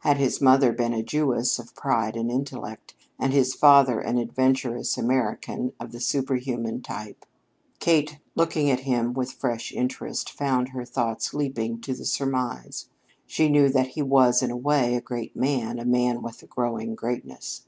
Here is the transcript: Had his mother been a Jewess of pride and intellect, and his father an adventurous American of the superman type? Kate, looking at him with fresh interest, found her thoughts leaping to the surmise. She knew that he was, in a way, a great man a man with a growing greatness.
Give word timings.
Had 0.00 0.16
his 0.16 0.40
mother 0.40 0.72
been 0.72 0.92
a 0.92 1.04
Jewess 1.04 1.60
of 1.60 1.72
pride 1.76 2.16
and 2.16 2.32
intellect, 2.32 2.94
and 3.16 3.32
his 3.32 3.54
father 3.54 4.00
an 4.00 4.18
adventurous 4.18 4.98
American 4.98 5.72
of 5.78 5.92
the 5.92 6.00
superman 6.00 6.80
type? 6.82 7.24
Kate, 7.78 8.18
looking 8.34 8.68
at 8.70 8.80
him 8.80 9.12
with 9.14 9.30
fresh 9.30 9.70
interest, 9.72 10.32
found 10.32 10.70
her 10.70 10.84
thoughts 10.84 11.32
leaping 11.32 11.80
to 11.82 11.94
the 11.94 12.04
surmise. 12.04 12.88
She 13.24 13.48
knew 13.48 13.68
that 13.68 13.90
he 13.90 14.02
was, 14.02 14.42
in 14.42 14.50
a 14.50 14.56
way, 14.56 14.96
a 14.96 15.00
great 15.00 15.36
man 15.36 15.78
a 15.78 15.84
man 15.84 16.22
with 16.22 16.42
a 16.42 16.46
growing 16.48 16.96
greatness. 16.96 17.62